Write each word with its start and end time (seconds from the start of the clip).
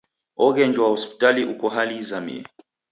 Oghenjwa 0.45 0.85
hospitali 0.93 1.41
uko 1.53 1.65
hali 1.75 1.93
izamie. 2.03 2.41